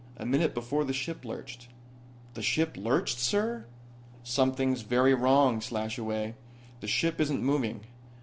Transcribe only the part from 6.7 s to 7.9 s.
The ship isn't moving.